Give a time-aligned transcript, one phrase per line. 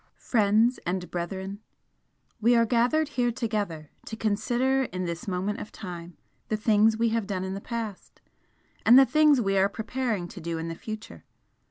[0.17, 1.59] "Friends and Brethren!
[2.41, 7.09] "We are gathered here together to consider in this moment of time the things we
[7.09, 8.19] have done in the past,
[8.83, 11.23] and the things we are preparing to do in the future.